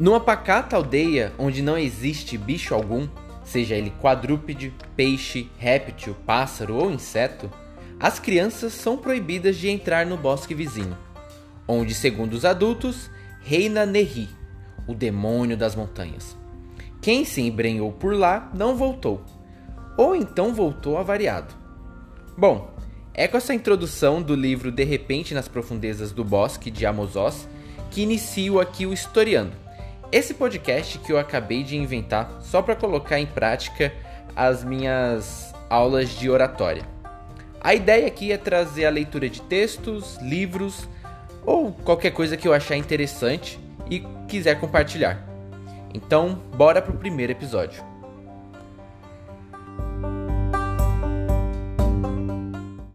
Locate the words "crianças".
8.18-8.72